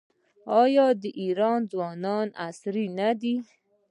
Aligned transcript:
آیا 0.61 0.87
د 1.01 1.03
ایران 1.21 1.59
ځوانان 1.71 2.27
عصري 2.47 2.85
نه 2.99 3.09
دي؟ 3.21 3.35